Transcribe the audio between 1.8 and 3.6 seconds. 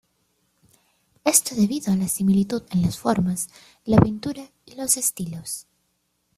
a la similitud en las formas,